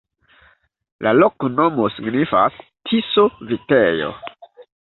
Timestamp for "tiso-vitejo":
2.91-4.13